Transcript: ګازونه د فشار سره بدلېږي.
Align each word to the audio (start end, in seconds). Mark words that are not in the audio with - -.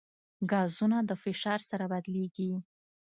ګازونه 0.51 0.97
د 1.09 1.11
فشار 1.23 1.59
سره 1.69 1.85
بدلېږي. 1.91 2.51